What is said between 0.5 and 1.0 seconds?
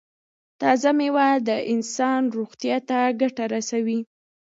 تازه